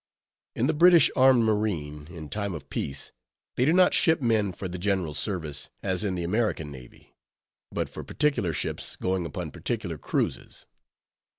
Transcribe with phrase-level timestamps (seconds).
[0.55, 3.11] In the British armed marine, in time of peace,
[3.55, 7.15] they do not ship men for the general service, as in the American navy;
[7.71, 10.65] but for particular ships, going upon particular cruises.